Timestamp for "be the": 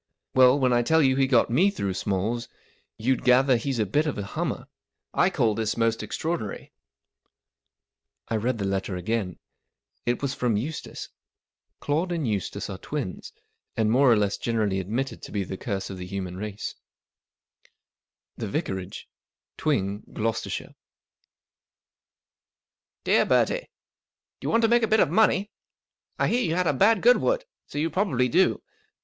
15.31-15.57